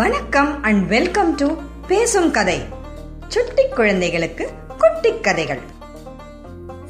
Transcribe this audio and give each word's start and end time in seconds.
வணக்கம் 0.00 0.50
and 0.62 0.82
welcome 0.88 1.30
to 1.34 1.46
பேசும் 1.88 2.28
கதை. 2.36 2.56
சுட்டி 3.32 3.64
குழந்தைகளுக்கு 3.78 4.44
குட்டி 4.82 5.10
கதைகள். 5.26 5.60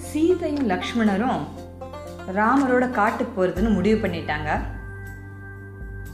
சீதையும் 0.09 0.69
லக்ஷ்மணரும் 0.73 1.41
ராமரோட 2.39 2.91
காட்டுக்கு 2.91 3.33
போறதுன்னு 3.37 3.73
முடிவு 3.79 3.99
பண்ணிட்டாங்க. 4.03 4.51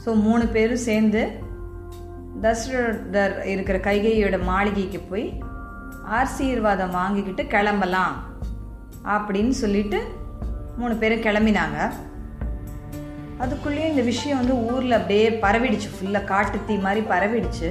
ஸோ 0.05 0.15
மூணு 0.25 0.47
பேரும் 0.55 0.83
சேர்ந்து 0.87 1.23
தசரதர் 2.45 3.35
இருக்கிற 3.53 3.79
கைகையோட 3.89 4.39
மாளிகைக்கு 4.51 4.99
போய் 4.99 5.27
ஆசீர்வாதம் 6.19 6.97
வாங்கிக்கிட்டு 6.99 7.45
கிளம்பலாம் 7.55 8.15
அப்படின்னு 9.15 9.55
சொல்லிட்டு 9.63 10.01
மூணு 10.77 10.95
பேரும் 10.95 11.25
கிளம்பினாங்க. 11.27 11.91
அதுக்குள்ளேயும் 13.43 13.91
இந்த 13.93 14.01
விஷயம் 14.01 14.37
வந்து 14.37 14.55
ஊரில் 14.73 14.91
அப்படியே 14.91 15.29
பரவிடுச்சு. 15.29 15.89
ஃபுல்லாக 15.95 16.23
காட்டு 16.23 16.59
தீ 16.65 16.75
மாதிரி 16.75 17.05
பரவிடுச்சு. 17.05 17.69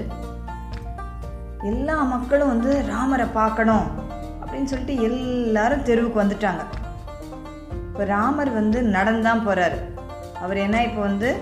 எல்லா 1.64 2.02
மக்களும் 2.02 2.48
வந்து 2.48 2.84
ராமரை 2.86 3.26
பார்க்கணும் 3.26 3.86
அப்படின்னு 4.42 4.64
சொல்லிட்டு 4.64 5.02
எல்லாரும் 5.08 5.82
தெருவுக்கு 5.82 6.22
வந்துட்டாங்க. 6.22 6.64
இப்போ 7.88 8.04
ராமர் 8.04 8.50
வந்து 8.50 8.82
நடந்தான் 8.82 9.48
போகிறாரு 9.48 9.78
அவர் 10.40 10.56
என்ன 10.56 10.84
இப்போ 10.84 11.00
வந்து 11.00 11.36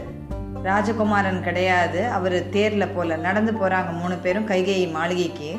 ராஜகுமாரன் 0.62 1.40
கிடையாது. 1.42 2.06
அவர் 2.08 2.36
தேரில் 2.48 2.92
போல 2.94 3.16
நடந்து 3.16 3.52
போகிறாங்க 3.52 3.92
மூணு 3.92 4.16
பேரும் 4.16 4.48
கைகை 4.48 4.92
மாளிகைக்கு. 4.92 5.50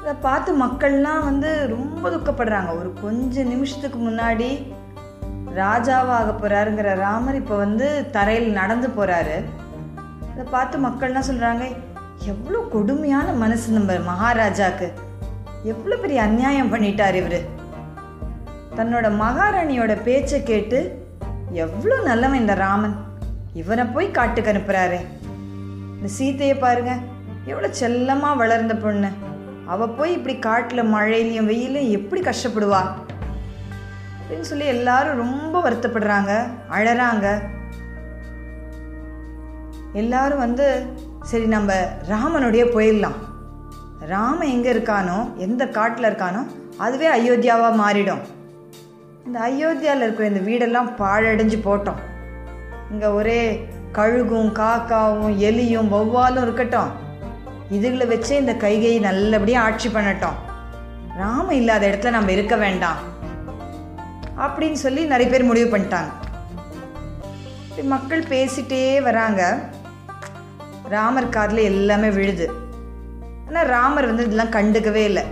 அதை 0.00 0.14
பார்த்து 0.20 0.50
மக்கள்லாம் 0.64 1.24
வந்து 1.24 1.68
ரொம்ப 1.68 2.10
துக்கப்படுறாங்க. 2.10 2.78
ஒரு 2.78 2.92
கொஞ்ச 3.02 3.42
நிமிஷத்துக்கு 3.42 3.98
முன்னாடி 3.98 4.50
ராஜாவாக 5.62 6.30
போகிறாருங்கிற 6.32 6.90
ராமர் 7.04 7.38
இப்போ 7.40 7.56
வந்து 7.64 7.86
தரையில் 8.14 8.56
நடந்து 8.60 8.88
போகிறாரு 8.96 9.36
அதை 10.30 10.44
பார்த்து 10.54 10.76
மக்கள்லாம் 10.86 11.28
சொல்கிறாங்க 11.28 11.64
எவ்வளோ 12.32 12.58
கொடுமையான 12.74 13.28
மனசு 13.42 13.74
நம்ம 13.76 13.94
மகாராஜாக்கு. 14.10 14.88
எவ்வளோ 15.72 15.96
பெரிய 16.02 16.18
அநியாயம் 16.28 16.72
பண்ணிட்டார் 16.72 17.16
இவர். 17.20 17.40
தன்னோட 18.78 19.06
மகாராணியோட 19.24 19.92
பேச்சை 20.06 20.38
கேட்டு 20.50 20.78
எவ்வளோ 21.64 21.96
நல்லவன் 22.08 22.42
இந்த 22.42 22.54
ராமன். 22.64 22.96
இவனை 23.60 23.84
போய் 23.94 24.16
காட்டுக்கு 24.18 24.52
அனுப்புகிறாரு 24.52 24.98
இந்த 25.96 26.08
சீத்தையை 26.18 26.56
பாருங்க. 26.64 26.94
எவ்வளோ 27.50 27.68
செல்லமாக 27.80 28.40
வளர்ந்த 28.42 28.74
பொண்ணு. 28.84 29.10
அவ 29.72 29.88
போய் 29.98 30.16
இப்படி 30.16 30.34
காட்டில் 30.48 30.90
மழையிலையும் 30.94 31.50
வெயிலையும் 31.52 31.94
எப்படி 31.98 32.20
கஷ்டப்படுவா? 32.30 32.82
அப்படின்னு 34.26 34.48
சொல்லி 34.50 34.66
எல்லாரும் 34.66 35.20
ரொம்ப 35.24 35.56
வருத்தப்படுறாங்க 35.64 36.32
அழறாங்க. 36.76 37.26
எல்லாரும் 39.92 40.38
வந்து 40.38 40.66
சரி 41.30 41.44
நம்ம 41.44 41.72
ராமனுடைய 42.08 42.64
போயிடலாம். 42.72 43.18
ராம 44.12 44.46
எங்கே 44.54 44.72
இருக்கானோ 44.72 45.18
எந்த 45.36 45.62
காட்டில் 45.76 46.08
இருக்கானோ 46.08 46.42
அதுவே 46.76 47.08
அயோத்தியாவாக 47.18 47.80
மாறிடும். 47.82 48.22
இந்த 49.26 49.38
அயோத்தியாவில் 49.48 50.04
இருக்கிற 50.06 50.28
இந்த 50.32 50.42
வீடெல்லாம் 50.48 50.90
பாழடைஞ்சு 51.02 51.60
போட்டோம். 51.68 52.02
இங்கே 52.90 53.06
ஒரே 53.06 53.40
கழுகும் 53.92 54.52
காக்காவும் 54.60 55.34
எலியும் 55.48 55.92
வௌவாலும் 55.94 56.46
இருக்கட்டும். 56.46 56.90
இதுகளை 57.70 58.06
வச்சே 58.14 58.36
இந்த 58.42 58.54
கைகையை 58.54 59.00
நல்லபடியாக 59.00 59.66
ஆட்சி 59.66 59.88
பண்ணட்டும். 59.88 60.38
ராம 61.16 61.54
இல்லாத 61.54 61.86
இடத்துல 61.86 62.10
நம்ம 62.10 62.32
இருக்க 62.32 62.56
வேண்டாம். 62.56 63.14
அப்படின்னு 64.44 64.78
சொல்லி 64.84 65.02
நிறைய 65.12 65.28
பேர் 65.30 65.50
முடிவு 65.50 65.68
பண்ணிட்டாங்க. 65.76 66.12
மக்கள் 67.94 68.22
பேசிட்டே 68.34 68.84
வராங்க. 69.06 69.42
ராமர் 70.94 71.34
காதில் 71.36 71.68
எல்லாமே 71.70 72.10
விழுது. 72.18 72.46
ஆனால் 73.48 73.68
ராமர் 73.74 74.08
வந்து 74.10 74.24
இதெல்லாம் 74.24 74.54
கண்டுக்கவே 74.56 75.02
இல்லை. 75.10 75.24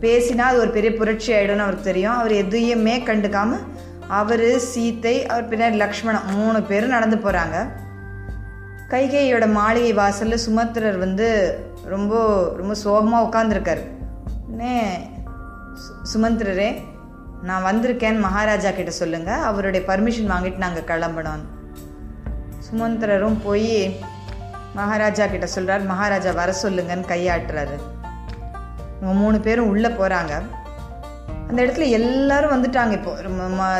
பேசினா 0.00 0.44
அது 0.50 0.62
ஒரு 0.64 0.70
பெரிய 0.76 0.90
புரட்சி 0.98 1.30
ஆகிடும்னு 1.32 1.66
அவருக்கு 1.66 1.90
தெரியும். 1.90 2.18
அவர் 2.20 2.34
எதையுமே 2.42 2.96
கண்டுக்காம 3.08 3.58
அவர் 4.20 4.46
சீத்தை 4.70 5.14
அவர் 5.32 5.48
பின்னாடி 5.50 5.76
லக்ஷ்மணன் 5.82 6.28
மூணு 6.38 6.58
பேரும் 6.70 6.94
நடந்து 6.96 7.16
போகிறாங்க 7.16 7.58
கைகையோட 8.92 9.44
மாளிகை 9.52 9.92
வாசலில் 9.92 10.44
சுமத்திரர் 10.46 10.98
வந்து 10.98 11.28
ரொம்ப 11.84 12.14
ரொம்ப 12.56 12.74
சோகமாக 12.84 13.26
உட்காந்துருக்காரு 13.28 13.82
சுமந்திரரே 16.12 16.70
நான் 17.42 17.64
வந்திருக்கேன்னு 17.64 18.20
மகாராஜா 18.20 18.70
கிட்ட 18.70 18.90
சொல்லுங்க. 18.90 19.34
அவருடைய 19.34 19.86
பர்மிஷன் 19.86 20.30
வாங்கிட்டு 20.32 20.64
நாங்கள் 20.64 20.88
கிளம்பணும். 20.90 21.44
சுமந்திரரும் 22.68 23.40
போய் 23.44 24.00
மகாராஜா 24.74 25.26
கிட்ட 25.26 25.48
சொல்றார் 25.54 25.86
மகாராஜா 25.86 26.30
வர 26.30 26.54
சொல்லுங்கன்னு 26.62 27.10
கையாட்டுறாரு. 27.12 27.76
இவங்க 29.00 29.20
மூணு 29.20 29.40
பேரும் 29.40 29.68
உள்ளே 29.68 29.88
போகிறாங்க 29.88 30.32
அந்த 31.48 31.62
இடத்துல 31.62 31.88
எல்லாரும் 31.88 32.52
வந்துட்டாங்க 32.52 32.90
இப்போ. 32.90 33.16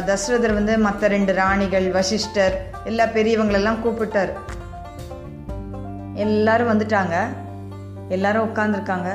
தசரதர் 0.09 0.55
வந்து 0.55 0.79
மற்ற 0.79 1.09
ரெண்டு 1.09 1.33
ராணிகள் 1.35 1.91
வசிஷ்டர் 1.91 2.71
எல்லா 2.85 3.05
பெரியவங்களெல்லாம் 3.05 3.79
கூப்பிட்டார். 3.85 4.33
எல்லாரும் 6.15 6.71
வந்துட்டாங்க. 6.73 7.15
எல்லாரும் 8.09 8.55
உட்காந்துருக்காங்க 8.55 9.11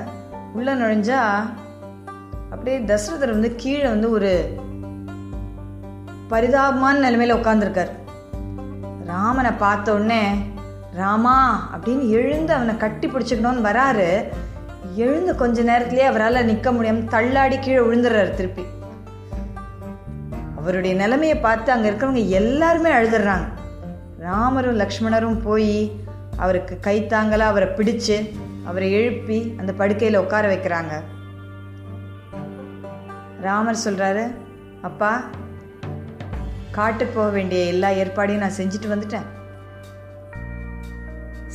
உள்ளே 0.53 0.73
நுழைஞ்சா 0.73 1.19
அப்படியே 2.49 2.77
தசரதர் 2.79 3.35
வந்து 3.35 3.55
கீழே 3.55 3.87
வந்து 3.87 4.09
ஒரு 4.11 4.31
பரிதாபமான 6.29 6.95
நிலைமையில 7.05 7.37
உட்காந்துருக்கார் 7.39 7.91
ராமனை 9.05 9.51
பார்த்த 9.51 9.93
உடனே 9.93 10.21
ராமா 10.93 11.35
அப்படின்னு 11.75 12.09
எழுந்து 12.09 12.53
அவனை 12.53 12.77
கட்டி 12.77 13.07
பிடிச்சிக்கணும்னு 13.07 13.67
வராரு. 13.69 14.09
எழுந்து 14.95 15.35
கொஞ்ச 15.35 15.61
நேரத்திலேயே 15.61 16.07
அவரால் 16.07 16.45
நிற்க 16.45 16.71
முடியாம 16.71 17.03
தள்ளாடி 17.05 17.59
கீழே 17.59 17.79
விழுந்துடுறாரு 17.79 18.33
திருப்பி. 18.33 18.63
அவருடைய 20.57 20.95
நிலைமையை 20.95 21.37
பார்த்து 21.37 21.71
அங்கே 21.71 21.89
இருக்கிறவங்க 21.89 22.23
எல்லாருமே 22.29 22.89
அழுதுடுறாங்க 22.89 23.47
ராமரும் 24.19 24.79
லக்ஷ்மணரும் 24.79 25.41
போய் 25.41 26.01
அவருக்கு 26.37 26.77
கைத்தாங்கலாக 26.81 27.53
அவரை 27.53 27.67
பிடிச்சு 27.67 28.17
அவரை 28.65 28.91
எழுப்பி 28.91 29.55
அந்த 29.59 29.73
படுக்கையில் 29.73 30.19
உட்கார 30.19 30.55
வைக்கிறாங்க. 30.55 30.95
ராமர் 33.45 33.83
சொல்கிறாரு 33.85 34.23
அப்பா 34.87 35.11
காட்டுக்கு 36.77 37.13
போக 37.13 37.29
வேண்டிய 37.29 37.61
எல்லா 37.73 37.89
ஏற்பாடையும் 38.01 38.43
நான் 38.43 38.57
செஞ்சுட்டு 38.57 38.87
வந்துட்டேன். 38.93 39.27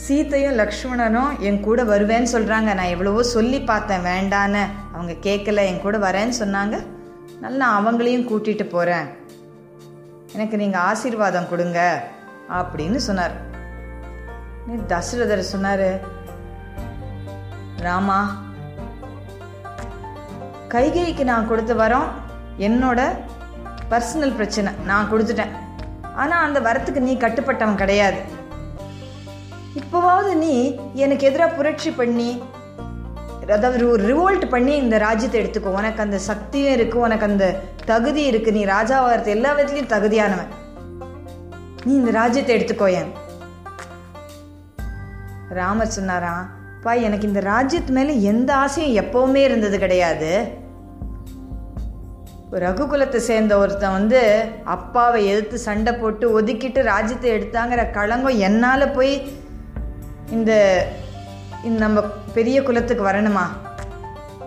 சீத்தையும் 0.04 0.58
லக்ஷ்மணனும் 0.60 1.32
என் 1.48 1.60
கூட 1.66 1.80
வருவேன்னு 1.90 2.28
சொல்கிறாங்க 2.34 2.70
நான் 2.78 2.92
எவ்வளவோ 2.94 3.22
சொல்லி 3.22 3.60
பார்த்தேன். 3.70 4.06
வேண்டான்னு 4.12 4.62
அவங்க 4.92 5.14
கேட்கல 5.28 5.64
என் 5.70 5.84
கூட 5.84 5.98
வரேன்னு 6.06 6.34
சொன்னாங்க. 6.42 6.78
நல்லா 7.44 7.66
அவங்களையும் 7.78 8.28
கூட்டிட்டு 8.30 8.64
போகிறேன் 8.74 9.06
எனக்கு 10.32 10.56
நீங்கள் 10.62 10.84
ஆசீர்வாதம் 10.90 11.50
கொடுங்க 11.52 11.80
அப்படின்னு 12.58 13.00
சொன்னார். 13.08 13.36
தசரதர் 14.92 15.50
சொன்னார் 15.54 15.88
ராமா 17.86 18.18
கைகைக்கு 20.74 21.24
நான் 21.30 21.48
கொடுத்த 21.48 21.72
வரோம் 21.80 22.08
என்னோட 22.66 23.00
பர்சனல் 23.90 24.36
பிரச்சனை. 24.38 24.70
நான் 24.90 25.10
கொடுத்துட்டேன். 25.10 25.52
ஆனால் 26.22 26.44
அந்த 26.46 26.58
வரத்துக்கு 26.66 27.00
நீ 27.08 27.14
கட்டுப்பட்டவன் 27.24 27.80
கிடையாது. 27.82 28.20
இப்போவாவது 29.80 30.32
நீ 30.44 30.54
எனக்கு 31.04 31.26
எதிராக 31.30 31.56
புரட்சி 31.58 31.90
பண்ணி 32.00 32.30
அதாவது 33.54 33.84
ஒரு 33.92 34.02
ரிவோல்ட் 34.10 34.44
பண்ணி 34.54 34.74
இந்த 34.76 34.96
ராஜ்யத்தை 35.04 35.38
எடுத்துக்கோ. 35.42 35.70
உனக்கு 35.80 36.02
அந்த 36.04 36.18
சக்தியும் 36.28 36.74
இருக்கு 36.76 36.98
உனக்கு 37.06 37.28
அந்த 37.30 37.46
தகுதி 37.92 38.24
இருக்கு. 38.30 38.50
நீ 38.56 38.62
ராஜாவாகிறது 38.74 39.34
எல்லா 39.36 39.52
விதத்துலையும் 39.54 39.92
தகுதியானவன். 39.94 40.50
நீ 41.84 41.92
இந்த 42.00 42.12
ராஜ்யத்தை 42.20 42.54
எடுத்துக்கோ 42.58 42.88
ஏன்? 43.00 43.12
ராமர் 45.60 45.94
சொன்னாராம் 45.98 46.44
பா 46.84 46.92
எனக்கு 47.06 47.28
இந்த 47.30 47.40
ராஜ்யத்து 47.52 47.92
மேலே 47.98 48.14
எந்த 48.32 48.50
ஆசையும் 48.62 48.96
எப்பவுமே 49.02 49.40
இருந்தது 49.48 49.76
கிடையாது. 49.78 50.30
ரகுகுலத்தை 52.60 53.16
சேர்ந்த 53.16 53.58
ஒருத்தன் 53.58 53.96
வந்து 53.98 54.20
அப்பாவை 54.74 55.26
எதிர்த்து 55.26 55.58
சண்டை 55.58 55.92
போட்டு 55.92 56.40
ஒதுக்கிட்டு 56.40 56.80
ராஜ்யத்தை 56.82 57.28
எடுத்தாங்கிற 57.30 57.90
களங்கம் 57.90 58.40
என்னால் 58.48 58.92
போய் 58.96 59.12
இந்த 60.30 60.52
நம்ம 61.82 62.00
பெரிய 62.36 62.62
குலத்துக்கு 62.62 63.04
வரணுமா? 63.08 63.44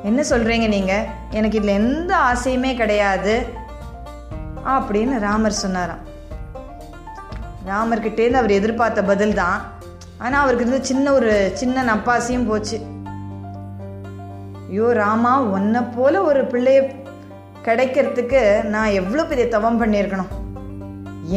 என்ன 0.04 0.22
சொல்கிறீங்க 0.22 0.68
நீங்கள் 0.68 1.08
எனக்கு 1.32 1.58
இதில் 1.58 1.80
எந்த 1.82 2.12
ஆசையுமே 2.32 2.76
கிடையாது 2.76 3.36
அப்படின்னு 4.74 5.16
ராமர் 5.20 5.62
சொன்னாராம். 5.64 6.04
ராமர்கிட்டேருந்து 7.72 8.42
அவர் 8.42 8.58
எதிர்பார்த்த 8.60 9.04
பதில் 9.04 9.34
தான் 9.34 9.58
ஆனால் 10.18 10.42
அவருக்கு 10.42 10.66
இருந்த 10.66 10.86
சின்ன 10.86 11.14
ஒரு 11.14 11.52
சின்ன 11.54 11.96
நப்பாசியும் 11.96 12.48
போச்சு. 12.48 12.78
ஐயோ 14.70 14.94
ராமா 14.94 15.42
உன்னை 15.42 15.82
போல 15.82 16.22
ஒரு 16.22 16.44
பிள்ளைய 16.44 16.80
கிடைக்கிறதுக்கு 17.68 18.42
நான் 18.74 18.96
எவ்வளோ 19.02 19.24
பெரிய 19.30 19.46
தவம் 19.56 19.80
பண்ணியிருக்கணும்? 19.82 20.32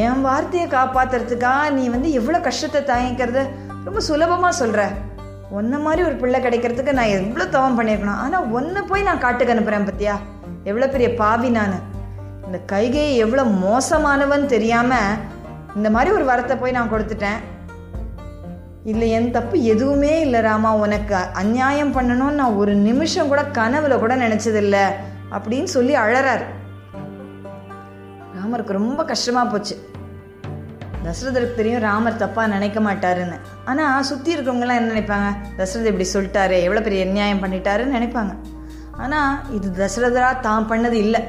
என் 0.04 0.22
வார்த்தையை 0.26 0.66
காப்பாத்துறதுக்காக 0.74 1.70
நீ 1.76 1.84
வந்து 1.94 2.08
எவ்வளோ 2.20 2.38
கஷ்டத்தை 2.46 2.80
தாங்கிக்கிறத 2.90 3.42
ரொம்ப 3.86 4.00
சுலபமாக 4.08 4.58
சொல்கிற 4.60 4.82
ஒன்றை 5.58 5.78
மாதிரி 5.84 6.02
ஒரு 6.08 6.16
பிள்ளை 6.22 6.38
கிடைக்கிறதுக்கு 6.46 6.92
நான் 6.98 7.14
எவ்வளோ 7.18 7.44
தவம் 7.54 7.78
பண்ணியிருக்கணும்? 7.78 8.20
ஆனால் 8.24 8.48
ஒன்றை 8.58 8.82
போய் 8.90 9.06
நான் 9.08 9.22
காட்டுக்கு 9.24 9.54
அனுப்புகிறேன் 9.54 9.88
பத்தியா? 9.90 10.16
எவ்வளோ 10.70 10.88
பெரிய 10.94 11.08
பாவி 11.22 11.50
நான். 11.58 11.76
இந்த 12.46 12.58
கைகையை 12.72 13.14
எவ்வளோ 13.24 13.44
மோசமானவன் 13.64 14.44
தெரியாமல் 14.54 15.16
இந்த 15.78 15.88
மாதிரி 15.94 16.10
ஒரு 16.18 16.24
வரத்தை 16.30 16.54
போய் 16.60 16.76
நான் 16.78 16.92
கொடுத்துட்டேன். 16.92 17.40
இல்லை 18.92 19.06
என் 19.16 19.34
தப்பு 19.36 19.56
எதுவுமே 19.72 20.14
இல்லை 20.26 20.40
ராமா. 20.48 20.70
உனக்கு 20.84 21.18
அநியாயம் 21.42 21.94
பண்ணணும்னு 21.96 22.40
நான் 22.40 22.58
ஒரு 22.62 22.74
நிமிஷம் 22.88 23.30
கூட 23.32 23.42
கனவுல 23.58 23.96
கூட 24.04 24.14
நினச்சதில்ல. 24.24 24.78
அப்படின்னு 25.32 25.64
சொல்லி 25.64 25.96
அழறாரு. 25.96 26.44
ராமருக்கு 28.34 28.72
ரொம்ப 28.72 29.04
கஷ்டமா 29.04 29.44
போச்சு. 29.44 29.90
தசரதருக்கு 31.04 31.54
தெரியும் 31.54 31.80
ராமர் 31.80 32.16
தப்பா 32.16 32.46
நினைக்க 32.46 32.80
மாட்டாருன்னு. 32.80 33.38
ஆனா 33.64 34.02
சுத்தி 34.02 34.36
இருக்கவங்கலாம் 34.36 34.76
என்ன 34.76 34.80
நினைப்பாங்க? 34.80 35.34
தசரதர் 35.56 35.84
இப்படி 35.84 36.08
சொல்லிட்டாரு 36.12 36.60
எவ்வளவு 36.62 36.82
பெரிய 36.82 37.06
அநியாயம் 37.06 37.42
பண்ணிட்டாருன்னு 37.42 37.98
நினைப்பாங்க. 37.98 38.34
ஆனா 38.92 39.42
இது 39.50 39.88
தசரதரா 39.88 40.40
தான் 40.40 40.68
பண்ணது 40.68 40.92
இல்லை. 40.92 41.24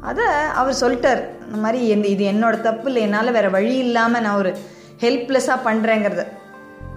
அதை 0.00 0.24
அவர் 0.54 0.76
சொல்லிட்டார். 0.80 1.36
இந்த 1.44 1.56
மாதிரி 1.56 1.88
எந்த- 1.88 2.08
இது 2.08 2.32
என்னோட 2.32 2.60
தப்பு 2.60 2.86
இல்லை 2.86 3.02
என்னால் 3.02 3.32
வேற 3.32 3.48
வழி 3.48 3.76
இல்லாமல் 3.76 4.22
நான் 4.22 4.36
ஒரு 4.36 4.58
ஹெல்ப்லெஸ்ஸாக 5.00 5.58
பண்ணுறேங்கிறத 5.64 6.26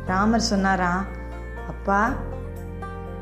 ராமர் 0.06 0.40
சொன்னாரா 0.40 1.06
அப்பா 1.68 2.14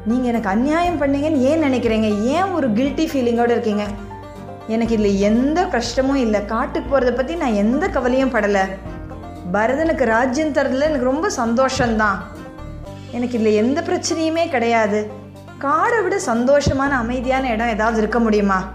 நீங்கள் 0.06 0.28
எனக்கு 0.28 0.50
அநியாயம் 0.50 1.02
பண்ணீங்கன்னு 1.02 1.42
ஏன் 1.42 1.64
நினைக்கிறீங்க? 1.64 2.24
ஏன் 2.24 2.52
ஒரு 2.52 2.70
கில்ட்டி 2.70 3.06
ஃபீலிங்கோடு 3.12 3.50
இருக்கீங்க? 3.50 3.86
எனக்கு 4.68 4.94
இதில் 5.00 5.20
எந்த 5.20 5.66
கஷ்டமும் 5.66 6.16
இல்லை. 6.16 6.46
காட்டுக்கு 6.46 6.90
போகிறத 6.90 7.16
பற்றி 7.16 7.36
நான் 7.36 7.54
எந்த 7.54 7.88
கவலையும் 7.88 8.34
படலை. 8.34 8.64
பரதனுக்கு 9.54 10.06
ராஜ்யம் 10.06 10.54
தரதுல 10.54 10.88
எனக்கு 10.90 11.12
ரொம்ப 11.12 11.30
சந்தோஷம்தான். 11.38 12.18
எனக்கு 13.12 13.40
இதில் 13.40 13.54
எந்த 13.54 13.82
பிரச்சனையுமே 13.82 14.50
கிடையாது. 14.50 15.12
காடை 15.60 16.04
விட 16.04 16.20
சந்தோஷமான 16.26 16.90
அமைதியான 16.90 17.50
இடம் 17.50 17.68
ஏதாவது 17.68 17.98
இருக்க 17.98 18.20
முடியுமா? 18.20 18.72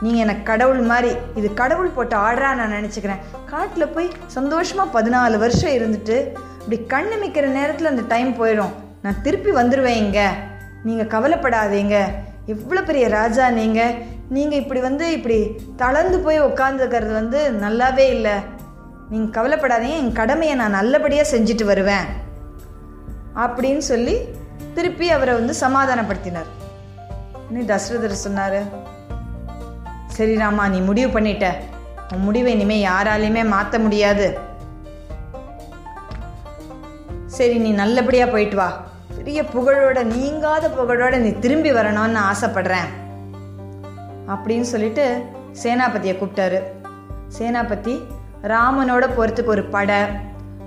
நீங்கள் 0.00 0.22
எனக்கு 0.22 0.42
கடவுள் 0.42 0.78
மாதிரி 0.78 1.14
இது 1.34 1.54
கடவுள் 1.54 1.88
போட்ட 1.88 2.16
ஆர்டரா 2.16 2.54
நான் 2.54 2.72
நினச்சிக்கிறேன். 2.72 3.22
காட்டில் 3.46 3.88
போய் 3.88 4.10
சந்தோஷமாக 4.26 5.00
பதினாலு 5.00 5.38
வருஷம் 5.38 5.70
இருந்துட்டு 5.70 6.28
இப்படி 6.68 6.78
கண்ணு 6.94 7.14
மிக்கிற 7.24 7.46
நேரத்தில் 7.46 7.86
அந்த 7.86 8.02
டைம் 8.08 8.44
போயிடும். 8.44 8.72
நான் 9.04 9.22
திருப்பி 9.24 9.50
வந்துடுவேன் 9.60 10.06
நீங்கள் 10.88 11.10
கவலைப்படாதீங்க. 11.14 11.96
எவ்வளோ 12.52 12.80
பெரிய 12.88 13.04
ராஜா 13.18 13.44
நீங்கள் 13.60 13.96
நீங்கள் 14.36 14.60
இப்படி 14.62 14.80
வந்து 14.86 15.06
இப்படி 15.16 15.38
தளர்ந்து 15.82 16.18
போய் 16.26 16.46
உட்காந்துக்கிறது 16.48 17.12
வந்து 17.20 17.40
நல்லாவே 17.64 18.06
இல்லை. 18.16 18.34
நீங்கள் 19.10 19.34
கவலைப்படாதீங்க. 19.36 19.96
என் 20.02 20.18
கடமையை 20.20 20.54
நான் 20.60 20.76
நல்லபடியாக 20.78 21.32
செஞ்சுட்டு 21.32 21.64
வருவேன். 21.70 22.06
அப்படின்னு 23.44 23.84
சொல்லி 23.90 24.16
திருப்பி 24.78 25.06
அவரை 25.16 25.34
வந்து 25.40 25.54
சமாதானப்படுத்தினார். 25.64 26.50
நீ 27.54 27.60
தசரதர் 27.72 28.22
சொன்னார்? 28.24 28.58
சரி 30.16 30.34
ராமா 30.42 30.64
நீ 30.74 30.80
முடிவு 30.88 31.10
பண்ணிட்ட. 31.18 31.46
உன் 32.14 32.26
முடிவை 32.28 32.50
இனிமேல் 32.56 32.86
யாராலையுமே 32.90 33.44
மாற்ற 33.54 33.78
முடியாது. 33.84 34.26
சரி 37.36 37.56
நீ 37.66 37.70
நல்லபடியாக 37.82 38.32
போயிட்டு 38.34 38.58
வா. 38.62 38.70
பெரிய 39.24 39.42
புகழோட 39.42 40.02
நீங்காத 40.02 40.68
புகழோட 40.68 41.16
நீ 41.16 41.30
திரும்பி 41.30 41.72
வரணும்னு 41.72 42.18
ஆசைப்படுறேன். 42.30 42.88
அப்படின்னு 44.28 44.66
சொல்லிட்டு 44.72 45.04
சேனாபதியை 45.62 46.14
கூப்பிட்டாரு. 46.18 46.58
சேனாபதி 47.38 47.94
ராமனோட 48.42 49.04
போகிறதுக்கு 49.16 49.52
ஒரு 49.54 49.64
படை 49.64 49.96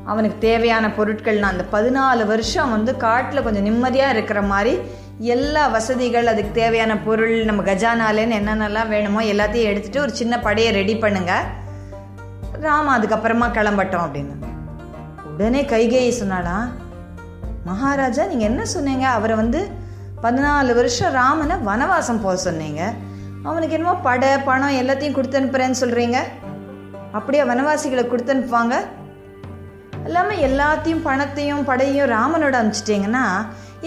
அவனுக்கு 0.05 0.37
தேவையான 0.37 0.87
பொருட்கள்னா 0.87 1.49
அந்த 1.51 1.65
பதினாலு 1.71 2.25
வருஷம் 2.25 2.71
வந்து 2.71 2.97
காட்டில் 2.97 3.43
கொஞ்சம் 3.43 3.63
நிம்மதியாக 3.63 4.13
இருக்கிற 4.13 4.41
மாதிரி 4.41 4.79
எல்லா 5.17 5.67
வசதிகள் 5.67 6.27
அதுக்கு 6.27 6.51
தேவையான 6.51 6.97
பொருள் 6.97 7.45
நம்ம 7.45 7.61
கஜானாலேன்னு 7.61 8.37
என்னென்னலாம் 8.39 8.87
வேணுமோ 8.87 9.23
எல்லாத்தையும் 9.23 9.69
எடுத்துட்டு 9.71 10.01
ஒரு 10.01 10.11
சின்ன 10.11 10.39
படையை 10.39 10.71
ரெடி 10.71 10.95
பண்ணுங்க. 10.95 11.43
ராம 12.51 12.97
அதுக்கப்புறமா 12.99 13.47
கிளம்பட்டோம் 13.53 14.05
அப்படின்னு. 14.07 14.35
உடனே 15.33 15.61
கைகேயி 15.61 16.11
சொன்னாலாம் 16.21 16.67
மகாராஜா 17.67 18.23
நீங்கள் 18.31 18.49
என்ன 18.51 18.63
சொன்னீங்க? 18.73 19.05
அவரை 19.17 19.35
வந்து 19.41 19.61
பதினாலு 20.23 20.71
வருஷம் 20.79 21.15
ராமனை 21.19 21.55
வனவாசம் 21.69 22.21
போக 22.25 22.35
சொன்னீங்க. 22.47 22.81
அவனுக்கு 23.47 23.75
என்னமோ 23.77 23.95
படை 24.07 24.29
பணம் 24.47 24.77
எல்லாத்தையும் 24.81 25.17
கொடுத்து 25.17 25.39
அனுப்புறேன்னு 25.39 25.81
சொல்கிறீங்க 25.81 26.17
அப்படியே 27.17 27.43
வனவாசிகளை 27.51 28.03
கொடுத்து 28.07 28.33
அனுப்புவாங்க. 28.33 28.75
எல்லாமே 30.07 30.35
எல்லாத்தையும் 30.47 31.05
பணத்தையும் 31.07 31.67
படையும் 31.69 32.11
ராமனோட 32.15 32.55
அனுப்பிச்சிட்டிங்கன்னா 32.61 33.25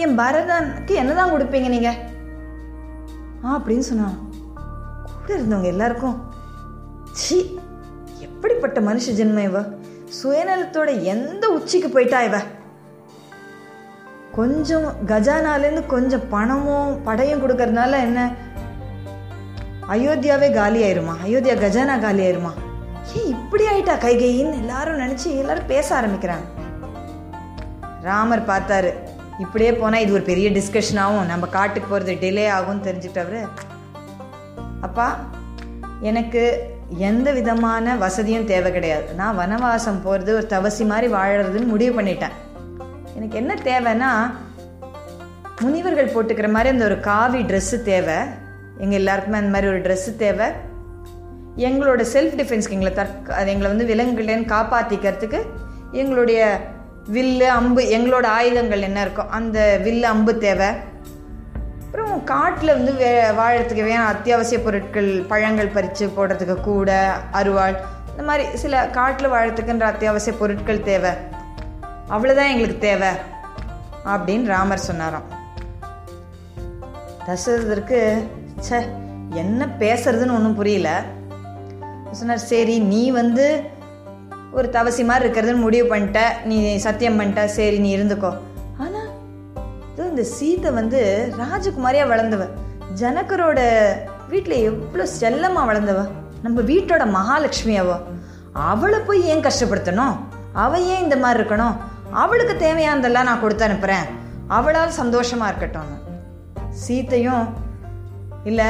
என் 0.03 0.17
பரதனுக்கு 0.21 0.93
என்னதான் 1.01 1.33
கொடுப்பீங்க 1.33 1.69
நீங்கள் 1.75 1.99
ஆ 3.45 3.55
அப்படின்னு 3.57 3.85
சொன்னான். 3.89 4.17
கூட 5.13 5.31
இருந்தவங்க 5.37 5.69
எல்லாருக்கும் 5.75 6.17
சி 7.21 7.37
எப்படிப்பட்ட 8.25 8.79
மனுஷ 8.81 9.05
ஜென்ம 9.19 9.39
இவ? 9.49 9.59
சுயநலத்தோட 10.17 10.89
எந்த 11.13 11.43
உச்சிக்கு 11.57 11.89
போயிட்டா 11.89 12.19
இவ? 12.21 12.37
கொஞ்சம் 14.35 14.85
கஜானாலேருந்து 15.07 15.85
கொஞ்சம் 15.85 16.29
பணமும் 16.29 17.03
படையும் 17.03 17.41
கொடுக்கறதுனால 17.41 17.91
என்ன? 18.07 18.19
அயோத்தியாவே 19.89 20.53
காலி 20.53 20.79
ஆயிருமா 20.83 21.15
அயோத்தியா 21.25 21.55
கஜானா 21.63 21.95
காலி 21.99 22.21
ஆயிருமா 22.27 22.51
ஏன் 23.17 23.29
இப்படி 23.35 23.63
ஆயிட்டா 23.63 23.95
கைகையின்னு 24.05 24.59
எல்லாரும் 24.63 24.99
நினைச்சு 24.99 25.29
எல்லாரும் 25.41 25.65
பேச 25.65 25.87
ஆரம்பிக்கிறாங்க. 25.99 26.47
ராமர் 28.01 28.45
பார்த்தாரு. 28.45 28.91
இப்படியே 29.39 29.73
போனா 29.73 29.97
இது 29.97 30.13
ஒரு 30.13 30.21
பெரிய 30.21 30.49
டிஸ்கஷன் 30.49 30.99
ஆகும். 30.99 31.25
நம்ம 31.25 31.47
காட்டுக்கு 31.47 31.89
போறது 31.89 32.13
டிலே 32.23 32.45
ஆகும்னு 32.57 32.85
தெரிஞ்சுக்கிட்டவர் 32.87 33.47
அப்பா 34.81 35.07
எனக்கு 35.99 36.43
எந்த 37.09 37.31
விதமான 37.31 37.95
வசதியும் 37.95 38.45
தேவை 38.45 38.71
கிடையாது. 38.71 39.13
நான் 39.13 39.39
வனவாசம் 39.39 40.01
போகிறது 40.03 40.31
ஒரு 40.35 40.47
தவசி 40.47 40.85
மாதிரி 40.85 41.13
வாழறதுன்னு 41.13 41.65
முடிவு 41.65 42.01
பண்ணிட்டேன். 42.01 42.37
எனக்கு 43.15 43.37
என்ன 43.41 43.53
தேவைன்னா 43.69 44.11
முனிவர்கள் 45.59 46.13
போட்டுக்கிற 46.13 46.47
மாதிரி 46.51 46.69
அந்த 46.73 46.85
ஒரு 46.85 46.99
காவி 46.99 47.41
ட்ரெஸ்ஸு 47.43 47.77
தேவை. 47.81 48.17
எங்கள் 48.77 48.99
எல்லாருக்குமே 48.99 49.37
அந்த 49.37 49.51
மாதிரி 49.55 49.71
ஒரு 49.71 49.81
ட்ரெஸ்ஸு 49.81 50.11
தேவை. 50.15 50.47
எங்களோட 51.67 52.01
செல்ஃப் 52.13 52.35
டிஃபென்ஸ்க்கு 52.39 52.75
எங்களை 52.77 52.93
தற்க 52.93 53.35
அது 53.35 53.51
எங்களை 53.53 53.69
வந்து 53.73 53.87
விலங்குகளேன்னு 53.91 54.45
காப்பாற்றிக்கிறதுக்கு 54.53 55.39
எங்களுடைய 55.91 56.59
வில்லு 57.13 57.47
அம்பு 57.57 57.81
எங்களோட 57.97 58.25
ஆயுதங்கள் 58.37 58.81
என்ன 58.81 58.99
இருக்கோ 59.05 59.25
அந்த 59.39 59.79
வில்லு 59.83 60.07
அம்பு 60.13 60.33
தேவை. 60.37 60.69
அப்புறம் 61.85 62.23
காட்டில் 62.23 62.75
வந்து 62.77 62.93
வே 62.93 63.11
வாழறதுக்கு 63.39 63.83
வேணும் 63.89 64.11
அத்தியாவசிய 64.13 64.59
பொருட்கள் 64.59 65.11
பழங்கள் 65.27 65.73
பறித்து 65.75 66.07
போடுறதுக்கு 66.07 66.55
கூட 66.61 67.11
அருவாள் 67.31 67.75
இந்த 68.11 68.23
மாதிரி 68.29 68.45
சில 68.63 68.83
காட்டில் 68.97 69.31
வாழறதுக்குன்ற 69.31 69.87
அத்தியாவசிய 69.93 70.37
பொருட்கள் 70.37 70.87
தேவை. 70.91 71.11
அவ்வளோதான் 72.13 72.51
எங்களுக்கு 72.53 72.79
தேவை 72.87 73.11
அப்படின்னு 74.13 74.47
ராமர் 74.53 74.87
சொன்னாராம். 74.87 75.27
தசரதருக்கு 77.27 77.99
ச்சே 78.65 78.79
என்ன 79.41 79.67
பேசுறதுன்னு 79.81 80.35
ஒன்றும் 80.37 80.57
புரியல. 80.59 80.89
சொன்னார் 82.19 82.47
சரி 82.51 82.75
நீ 82.93 83.03
வந்து 83.19 83.45
ஒரு 84.57 84.67
தவசி 84.77 85.03
மாதிரி 85.09 85.25
இருக்கிறதுன்னு 85.25 85.65
முடிவு 85.65 85.85
பண்ணிட்ட. 85.91 86.21
நீ 86.49 86.57
சத்தியம் 86.85 87.19
பண்ணிட்ட. 87.19 87.43
சரி 87.57 87.77
நீ 87.83 87.91
இருந்துக்கோ. 87.97 88.31
ஆனால் 88.83 89.09
இந்த 90.09 90.23
சீதை 90.37 90.71
வந்து 90.79 91.01
ராஜகுமாரியாக 91.41 92.11
வளர்ந்தவ. 92.13 92.45
ஜனகரோட 93.01 93.59
வீட்டில் 94.31 94.65
எவ்வளோ 94.69 95.05
செல்லமாக 95.19 95.69
வளர்ந்தவ. 95.71 96.01
நம்ம 96.45 96.57
வீட்டோட 96.71 97.03
மகாலட்சுமி 97.17 97.77
அவ 97.83 97.95
அவளை 98.69 98.99
போய் 99.07 99.21
ஏன் 99.31 99.45
கஷ்டப்படுத்தணும்? 99.47 100.15
அவ 100.63 100.79
ஏன் 100.93 101.03
இந்த 101.05 101.17
மாதிரி 101.23 101.39
இருக்கணும்? 101.39 101.75
அவளுக்கு 102.11 102.53
தேவையானதெல்லாம் 102.65 103.29
நான் 103.29 103.41
கொடுத்து 103.41 103.63
அனுப்புகிறேன் 103.63 104.07
அவளால் 104.47 104.99
சந்தோஷமா 105.01 105.45
இருக்கட்டும்னு. 105.51 105.97
சீத்தையும் 106.87 107.45
இல்லை 108.43 108.69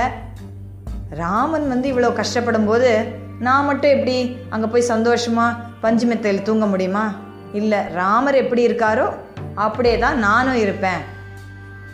ராமன் 1.10 1.67
வந்து 1.67 1.93
இவ்வளோ 1.93 2.10
கஷ்டப்படும் 2.19 2.65
போது 2.65 3.19
நான் 3.39 3.65
மட்டும் 3.65 3.91
எப்படி 3.91 4.38
அங்கே 4.50 4.67
போய் 4.67 4.89
சந்தோஷமா 4.89 5.55
பஞ்சு 5.81 6.07
மெத்தையில் 6.07 6.41
தூங்க 6.41 6.65
முடியுமா? 6.65 7.15
இல்லை 7.53 7.79
ராமர் 7.93 8.36
எப்படி 8.36 8.67
இருக்காரோ 8.67 9.13
அப்படியே 9.55 9.98
தான் 9.98 10.19
நானும் 10.19 10.55
இருப்பேன். 10.55 11.01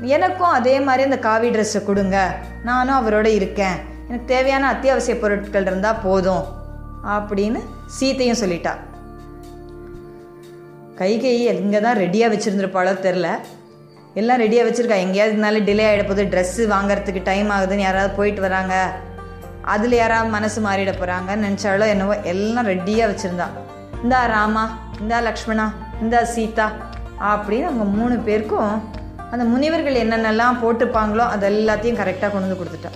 எனக்கும் 0.01 0.49
அதே 0.49 0.79
மாதிரி 0.79 1.03
அந்த 1.03 1.19
காவி 1.19 1.49
ட்ரெஸ்ஸை 1.49 1.83
கொடுங்க. 1.83 2.35
நானும் 2.63 2.99
அவரோட 2.99 3.25
இருக்கேன். 3.25 3.77
எனக்கு 4.07 4.25
தேவையான 4.25 4.67
அத்தியாவசிய 4.67 5.19
பொருட்கள் 5.19 5.65
இருந்தால் 5.65 6.03
போதும். 6.03 6.43
அப்படின்னு 7.03 7.59
சீத்தையும் 7.99 8.41
சொல்லிட்டா. 8.43 8.75
கைகை 10.99 11.33
எங்கே 11.53 11.79
தான் 11.85 11.99
ரெடியாக 12.03 12.31
வச்சுருந்துருப்பாளோ 12.33 12.93
தெரில 13.05 13.27
எல்லாம் 14.19 14.41
ரெடியாக 14.43 14.65
வச்சுருக்கா. 14.67 14.97
எங்கேயாவது 15.05 15.33
இருந்தாலும் 15.33 15.65
டிலே 15.67 15.83
ஆகிட 15.87 16.03
போகுது 16.05 16.23
ட்ரெஸ்ஸு 16.33 16.63
வாங்குறதுக்கு 16.73 17.21
டைம் 17.29 17.49
ஆகுதுன்னு 17.55 17.85
யாராவது 17.87 18.11
போயிட்டு 18.19 18.41
வராங்க. 18.45 18.75
அதில் 19.73 19.95
யாராவது 20.01 20.29
மனசு 20.35 20.59
மாறிட 20.67 20.91
போகிறாங்கன்னு 20.99 21.45
நினச்சாலோ 21.47 21.87
என்னவோ 21.93 22.15
எல்லாம் 22.31 22.69
ரெடியாக 22.73 23.09
வச்சுருந்தா. 23.11 23.47
இந்தா 24.03 24.21
ராமா 24.33 24.63
இந்தா 25.01 25.19
லக்ஷ்மணா 25.27 25.65
இந்தா 26.03 26.21
சீதா 26.33 26.67
அப்படின்னு 27.31 27.69
அவங்க 27.69 27.85
மூணு 27.97 28.15
பேருக்கும் 28.29 28.73
அந்த 29.33 29.43
முனிவர்கள் 29.51 30.01
என்னென்னலாம் 30.03 30.59
போட்டுப்பாங்களோ 30.63 31.25
அது 31.35 31.45
எல்லாத்தையும் 31.51 31.99
கரெக்டாக 32.01 32.29
கொண்டு 32.31 32.47
வந்து 32.47 32.59
கொடுத்துட்டா. 32.61 32.91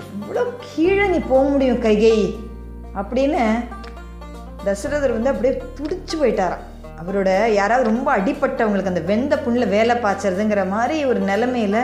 எவ்வளோ 0.00 0.42
கீழே 0.68 1.04
நீ 1.14 1.18
போக 1.32 1.42
முடியும் 1.52 1.82
கைகை 1.84 2.16
அப்படின்னு 3.00 3.42
தசரதர் 4.68 5.16
வந்து 5.16 5.32
அப்படியே 5.32 5.54
துடிச்சு 5.78 6.16
போயிட்டாராம். 6.20 6.64
அவரோட 7.00 7.30
யாராவது 7.52 7.88
ரொம்ப 7.90 8.08
அடிப்பட்டவங்களுக்கு 8.16 8.92
அந்த 8.92 9.02
வெந்த 9.10 9.34
புண்ணில் 9.38 9.72
வேலை 9.74 9.96
பாய்ச்சறதுங்கிற 9.96 10.62
மாதிரி 10.68 10.96
ஒரு 11.04 11.20
நிலமையில் 11.20 11.80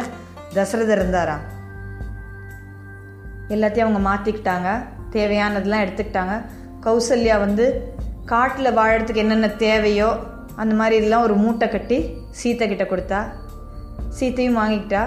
தசரதர் 0.55 0.99
இருந்தாராம். 0.99 1.43
எல்லாத்தையும் 3.49 3.87
அவங்க 3.87 4.03
மாற்றிக்கிட்டாங்க 4.11 4.69
தேவையானதெல்லாம் 5.17 5.85
எடுத்துக்கிட்டாங்க. 5.85 6.35
கௌசல்யா 6.85 7.37
வந்து 7.39 7.65
காட்டில் 8.27 8.77
வாழறதுக்கு 8.77 9.23
என்னென்ன 9.25 9.49
தேவையோ 9.49 10.09
அந்த 10.57 10.75
மாதிரி 10.75 10.97
இதெல்லாம் 10.97 11.23
ஒரு 11.23 11.35
மூட்டை 11.35 11.69
கட்டி 11.69 11.99
சீத்தை 12.41 12.67
கிட்ட 12.69 12.85
கொடுத்தா. 12.85 13.21
சீத்தையும் 14.19 14.59
வாங்கிக்கிட்டா. 14.61 15.03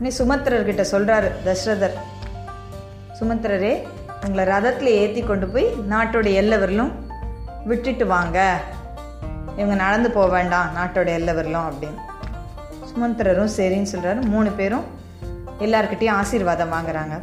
நீ 0.00 0.08
சுமத்திரர்கிட்ட 0.18 0.84
சொல்கிறாரு 0.92 1.28
தசரதர். 1.46 1.96
சுமத்திரரே 3.20 3.74
உங்களை 4.26 4.44
ரதத்தில் 4.52 4.96
ஏற்றி 5.00 5.20
கொண்டு 5.22 5.46
போய் 5.54 5.66
நாட்டோட 5.90 6.28
எல்லை 6.40 6.56
வரலும் 6.58 6.92
விட்டுட்டு 7.70 8.04
வாங்க. 8.06 8.38
இவங்க 9.58 9.74
நடந்து 9.82 10.08
போக 10.16 10.28
வேண்டாம் 10.36 10.68
நாட்டோட 10.76 11.08
எல்லை 11.18 11.32
வரலும் 11.38 11.66
அப்படின்னு. 11.68 12.00
சுமந்திரரும் 12.90 13.52
சரின்னு 13.56 13.90
சொல்கிறாரு 13.92 14.20
மூணு 14.32 14.50
பேரும் 14.50 14.86
எல்லார்கிட்டையும் 15.66 16.18
ஆசீர்வாதம் 16.20 16.72
வாங்குறாங்க. 16.76 17.16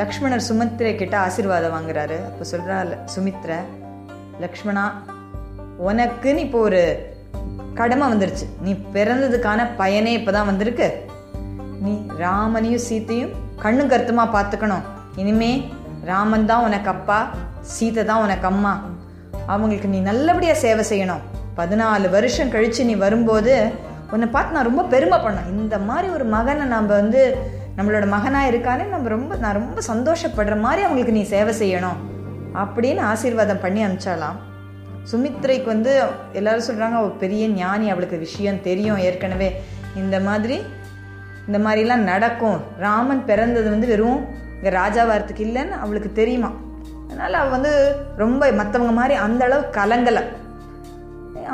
லக்ஷ்மணர் 0.00 0.46
சுமித்ரை 0.48 0.92
கிட்ட 0.96 1.14
ஆசீர்வாதம் 1.26 1.74
வாங்குறாரு. 1.76 2.18
அப்போ 2.28 2.44
சொல்கிறா 2.52 2.76
சுமித்ர 3.14 3.56
லக்ஷ்மணா 4.44 4.84
உனக்குன்னு 5.88 6.44
இப்போ 6.46 6.60
ஒரு 6.68 6.82
கடமை 7.80 8.06
வந்துருச்சு. 8.12 8.46
நீ 8.66 8.72
பிறந்ததுக்கான 8.96 9.66
பயனே 9.80 10.12
இப்போ 10.18 10.32
தான் 10.36 10.48
வந்திருக்கு. 10.50 10.88
நீ 11.86 11.94
ராமனையும் 12.24 12.86
சீத்தையும் 12.88 13.34
கண்ணு 13.64 13.84
கருத்துமாக 13.92 14.34
பார்த்துக்கணும். 14.36 14.86
இனிமே 15.22 15.52
ராமன் 16.10 16.48
தான் 16.50 16.64
உனக்கு 16.68 16.90
அப்பா 16.94 17.18
சீதை 17.74 18.02
தான் 18.10 18.22
உனக்கு 18.26 18.46
அம்மா. 18.52 18.72
அவங்களுக்கு 19.52 19.88
நீ 19.94 20.00
நல்லபடியாக 20.10 20.62
சேவை 20.64 20.84
செய்யணும். 20.92 21.22
பதினாலு 21.58 22.08
வருஷம் 22.16 22.52
கழித்து 22.54 22.82
நீ 22.90 22.94
வரும்போது 23.04 23.54
உன்னை 24.14 24.26
பார்த்து 24.34 24.56
நான் 24.56 24.68
ரொம்ப 24.68 24.82
பெருமை 24.92 25.18
பண்ணேன். 25.24 25.48
இந்த 25.60 25.76
மாதிரி 25.88 26.08
ஒரு 26.16 26.26
மகனை 26.34 26.66
நம்ம 26.74 26.90
வந்து 27.00 27.22
நம்மளோட 27.78 28.06
மகனாக 28.14 28.50
இருக்கானே 28.50 28.84
நம்ம 28.92 29.08
ரொம்ப 29.16 29.32
நான் 29.42 29.58
ரொம்ப 29.60 29.80
சந்தோஷப்படுற 29.90 30.54
மாதிரி 30.66 30.82
அவங்களுக்கு 30.86 31.16
நீ 31.18 31.22
சேவை 31.34 31.52
செய்யணும் 31.62 31.98
அப்படின்னு 32.62 33.02
ஆசீர்வாதம் 33.10 33.62
பண்ணி 33.64 33.80
அனுப்பிச்சாலாம். 33.86 34.38
சுமித்ரைக்கு 35.10 35.68
வந்து 35.74 35.92
எல்லாரும் 36.38 36.66
சொல்கிறாங்க 36.68 36.96
அவள் 37.00 37.20
பெரிய 37.22 37.44
ஞானி 37.60 37.86
அவளுக்கு 37.92 38.16
விஷயம் 38.26 38.64
தெரியும் 38.68 39.02
ஏற்கனவே. 39.06 39.48
இந்த 40.02 40.16
மாதிரி 40.26 40.56
இந்த 41.48 41.58
மாதிரிலாம் 41.66 42.08
நடக்கும். 42.12 42.58
ராமன் 42.84 43.22
பிறந்தது 43.28 43.68
வந்து 43.74 43.86
வெறும் 43.92 44.20
இங்கே 44.58 44.70
ராஜாவாரத்துக்கு 44.80 45.46
இல்லைன்னு 45.48 45.74
அவளுக்கு 45.84 46.12
தெரியுமா? 46.20 46.50
அதனால் 47.08 47.40
அவள் 47.40 47.54
வந்து 47.56 47.72
ரொம்ப 48.22 48.50
மற்றவங்க 48.60 48.94
மாதிரி 49.00 49.14
அந்த 49.26 49.42
அளவு 49.48 49.64
கலங்கலை. 49.78 50.22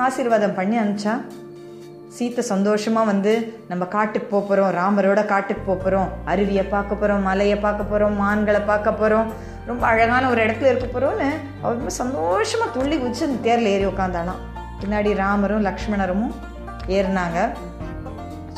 ஆசீர்வாதம் 0.05 0.59
பண்ணி 0.59 0.77
அனுப்பிச்சா. 0.83 1.15
சீத்தை 2.17 2.43
சந்தோஷமாக 2.53 3.11
வந்து 3.11 3.33
நம்ம 3.71 3.85
காட்டுக்கு 3.95 4.29
போக 4.33 4.43
போகிறோம் 4.49 4.73
ராமரோட 4.79 5.21
காட்டுக்கு 5.33 5.63
போக 5.69 5.79
போகிறோம் 5.79 6.11
அருவியை 6.33 6.65
பார்க்க 6.75 6.95
போகிறோம் 6.95 7.25
மலையை 7.29 7.57
பார்க்க 7.65 7.91
போகிறோம் 7.93 8.17
மான்களை 8.23 8.61
பார்க்க 8.71 8.93
போகிறோம் 9.01 9.29
ரொம்ப 9.71 9.83
அழகான 9.87 10.29
ஒரு 10.33 10.41
இடத்துல 10.45 10.71
இருக்க 10.73 10.89
போகிறோன்னு 10.89 11.29
அவள் 11.63 11.79
ரொம்ப 11.79 11.93
சந்தோஷமாக 12.01 12.75
துள்ளி 12.77 12.97
குதிச்சு 12.97 13.29
அந்த 13.29 13.41
தேரில் 13.47 13.73
ஏறி 13.75 13.87
உட்காந்தாலாம் 13.93 14.43
பின்னாடி 14.81 15.13
ராமரும் 15.23 15.67
லக்ஷ்மணரும் 15.69 16.27
ஏறினாங்க. 16.97 17.39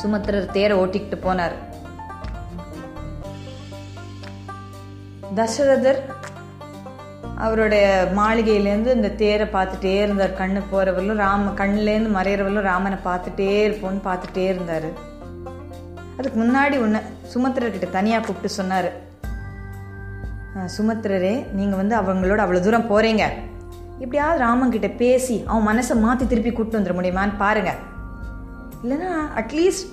சுமத்திரர் 0.01 0.53
தேரை 0.57 0.77
ஓட்டிக்கிட்டு 0.81 1.19
போனார். 1.27 1.55
தசரதர் 5.37 5.99
அவருடைய 7.45 7.85
மாளிகையிலேருந்து 8.19 8.91
இந்த 8.97 9.09
தேரை 9.21 9.45
பார்த்துட்டே 9.55 9.91
இருந்தார். 10.03 10.37
கண்ணு 10.39 10.61
போகிறவர்களும் 10.71 11.21
ராம 11.23 11.51
கண்ணுலேருந்து 11.59 12.11
மறையிறவர்களும் 12.15 12.67
ராமனை 12.69 12.97
பார்த்துட்டே 13.07 13.49
இருப்போம்னு 13.65 14.01
பார்த்துட்டே 14.07 14.45
இருந்தார். 14.51 14.87
அதுக்கு 16.17 16.37
முன்னாடி 16.43 16.75
ஒன்று 16.85 16.99
சுமத்திரர்கிட்ட 17.33 17.89
தனியாக 17.97 18.23
கூப்பிட்டு 18.27 18.51
சொன்னார். 18.59 18.89
சுமத்திரரே 20.77 21.35
நீங்கள் 21.57 21.79
வந்து 21.81 21.95
அவங்களோட 22.01 22.39
அவ்வளோ 22.43 22.61
தூரம் 22.67 22.89
போகிறீங்க 22.91 23.23
இப்படியாவது 24.03 24.39
ராமன்கிட்ட 24.45 24.89
பேசி 25.01 25.35
அவன் 25.49 25.67
மனசை 25.71 25.95
மாற்றி 26.05 26.25
திருப்பி 26.31 26.51
கூப்பிட்டு 26.51 26.79
வந்துட 26.79 26.95
முடியுமான்னு 26.99 27.41
பாருங்கள் 27.43 27.79
இல்லைன்னா 28.83 29.11
அட்லீஸ்ட் 29.41 29.85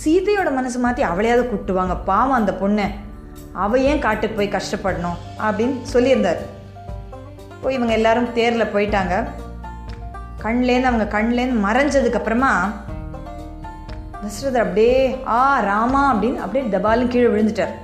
சீதையோட 0.00 0.50
மனசை 0.58 0.78
மாற்றி 0.84 1.02
அவளையாவது 1.10 1.44
கூப்பிட்டுவாங்க 1.50 1.94
பாவம் 2.10 2.38
அந்த 2.40 2.52
பொண்ணு. 2.62 2.86
அவ 3.52 3.78
ஏன் 3.78 3.98
காட்டுக்கு 3.98 4.36
போய் 4.36 4.54
கஷ்டப்படணும் 4.56 5.18
அப்படின்னு 5.38 5.76
சொல்லியிருந்தார். 5.92 6.40
போய் 7.62 7.74
இவங்க 7.74 7.92
எல்லாரும் 7.92 8.32
தேரில் 8.32 8.72
போயிட்டாங்க. 8.74 9.14
கண்லேருந்து 10.42 10.90
அவங்க 10.90 11.06
கண்லேருந்து 11.16 11.64
மறைஞ்சதுக்கு 11.66 12.20
அப்புறமா 12.20 12.72
தசரதர் 14.22 14.64
அப்படியே 14.64 15.20
ஆ 15.26 15.60
ராமா 15.60 16.14
அப்படின்னு 16.14 16.42
அப்படியே 16.44 16.70
தபாலும் 16.76 17.08
கீழே 17.08 17.26
விழுந்துட்டார். 17.26 17.74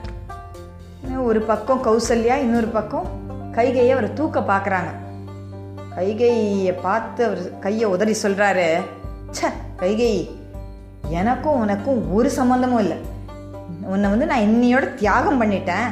ஒரு 1.22 1.40
பக்கம் 1.40 1.84
கௌசல்யா 1.84 2.34
இன்னொரு 2.44 2.66
பக்கம் 2.66 3.06
கைகையை 3.52 3.92
அவர் 3.92 4.12
தூக்க 4.12 4.40
பார்க்குறாங்க. 4.40 4.90
கைகையை 5.96 6.72
பார்த்து 6.72 7.24
அவர் 7.24 7.58
கையை 7.58 7.84
உதறி 7.84 8.16
சொல்கிறாரு 8.22 8.66
ச 9.38 9.52
கைகை 9.80 10.30
எனக்கும் 11.08 11.60
உனக்கும் 11.60 12.14
ஒரு 12.14 12.30
சம்மந்தமும் 12.36 12.78
இல்லை. 12.78 12.96
உன்னை 13.92 14.06
வந்து 14.12 14.26
நான் 14.30 14.46
இன்னையோட 14.48 14.86
தியாகம் 15.00 15.40
பண்ணிட்டேன். 15.40 15.88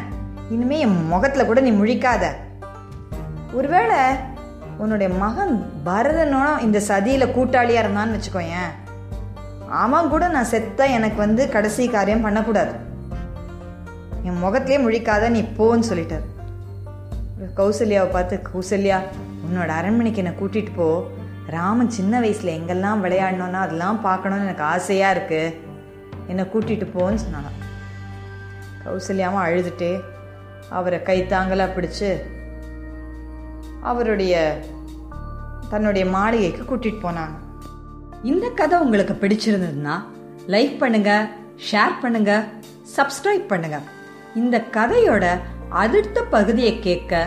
இனிமே 0.54 0.78
என் 0.84 0.96
முகத்தில் 1.12 1.48
கூட 1.48 1.60
நீ 1.66 1.70
முழிக்காத. 1.80 2.24
ஒருவேளை 3.58 4.00
உன்னுடைய 4.82 5.08
மகன் 5.22 5.54
பரதனோட 5.86 6.48
இந்த 6.66 6.78
சதியில் 6.88 7.34
கூட்டாளியாக 7.36 7.82
இருந்தான்னு 7.84 8.16
வச்சுக்கோயேன் 8.16 8.72
அவன் 9.82 10.10
கூட 10.14 10.24
நான் 10.34 10.50
செத்த 10.54 10.88
எனக்கு 10.96 11.18
வந்து 11.24 11.42
கடைசி 11.54 11.84
காரியம் 11.94 12.24
பண்ணக்கூடாது. 12.26 12.74
என் 14.28 14.42
முகத்திலே 14.44 14.78
முழிக்காத 14.84 15.28
நீ 15.36 15.40
போன்னு 15.58 15.88
சொல்லிட்டார். 15.90 16.26
கௌசல்யாவை 17.60 18.08
பார்த்து 18.16 18.36
கௌசல்யா 18.48 18.98
உன்னோட 19.46 19.70
அரண்மனைக்கு 19.78 20.22
என்னை 20.22 20.34
கூட்டிகிட்டு 20.40 20.72
போ. 20.78 20.88
ராமன் 21.56 21.94
சின்ன 21.96 22.20
வயசில் 22.22 22.56
எங்கெல்லாம் 22.58 23.02
விளையாடணும்னா 23.04 23.60
அதெல்லாம் 23.66 23.98
பார்க்கணுன்னு 24.06 24.46
எனக்கு 24.48 24.64
ஆசையாக 24.74 25.14
இருக்குது 25.16 25.54
என்னை 26.32 26.44
கூட்டிகிட்டு 26.52 26.86
போன்னு 26.96 27.24
சொன்னாங்க 27.24 27.50
கௌசல்யாவும் 28.86 29.44
அழுதுட்டு 29.46 29.90
அவரை 30.78 30.98
கைத்தாங்கலாக 31.08 31.74
பிடிச்சு 31.76 32.10
அவருடைய 33.90 34.34
தன்னுடைய 35.70 36.04
மாளிகைக்கு 36.16 36.62
கூட்டிகிட்டு 36.62 37.04
போனாங்க. 37.06 37.36
இந்த 38.22 38.46
கதை 38.60 38.76
உங்களுக்கு 38.78 39.14
பிடிச்சிருந்ததுன்னா 39.20 39.96
லைக் 40.54 40.74
பண்ணுங்க 40.78 41.12
ஷேர் 41.70 42.00
பண்ணுங்க 42.02 42.32
சப்ஸ்கிரைப் 42.96 43.46
பண்ணுங்க. 43.52 43.78
இந்த 44.34 44.56
கதையோட 44.76 45.26
அடுத்த 45.68 46.22
பகுதியை 46.34 46.74
கேட்க 46.78 47.26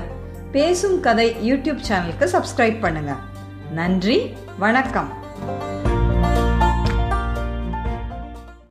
பேசும் 0.52 1.00
கதை 1.08 1.28
யூடியூப் 1.50 1.82
சேனலுக்கு 1.88 2.28
சப்ஸ்கிரைப் 2.36 2.80
பண்ணுங்க. 2.86 3.16
நன்றி 3.80 4.18
வணக்கம். 4.58 5.10